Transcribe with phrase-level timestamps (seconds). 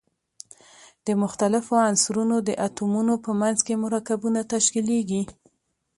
[1.05, 5.21] د مختلفو عنصرونو د اتومونو په منځ کې مرکبونه تشکیلیږي.